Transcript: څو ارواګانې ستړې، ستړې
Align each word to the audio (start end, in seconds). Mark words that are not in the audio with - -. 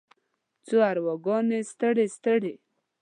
څو 0.65 0.77
ارواګانې 0.91 1.59
ستړې، 1.71 2.05
ستړې 2.15 2.53